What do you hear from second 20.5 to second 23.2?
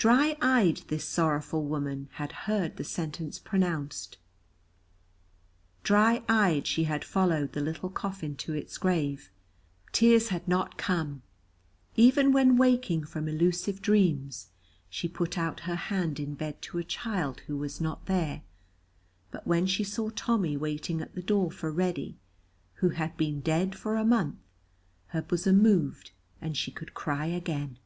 waiting at the door for Reddy, who had